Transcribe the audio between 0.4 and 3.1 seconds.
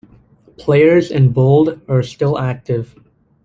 Players in bold are still active.